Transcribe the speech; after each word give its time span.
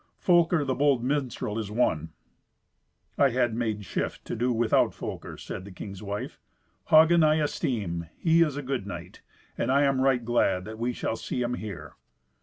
Folker, 0.17 0.65
the 0.65 0.73
bold 0.73 1.03
minstrel, 1.03 1.59
is 1.59 1.69
one." 1.69 2.09
"I 3.19 3.29
had 3.29 3.53
made 3.53 3.85
shift 3.85 4.25
to 4.25 4.35
do 4.35 4.51
without 4.51 4.95
Folker," 4.95 5.37
said 5.37 5.63
the 5.63 5.69
king's 5.71 6.01
wife. 6.01 6.39
"Hagen 6.87 7.21
I 7.23 7.35
esteem; 7.35 8.07
he 8.17 8.41
is 8.41 8.57
a 8.57 8.63
good 8.63 8.87
knight. 8.87 9.21
I 9.59 9.83
am 9.83 10.01
right 10.01 10.25
glad 10.25 10.65
that 10.65 10.79
we 10.79 10.91
shall 10.91 11.17
see 11.17 11.43
him 11.43 11.53
here." 11.53 11.93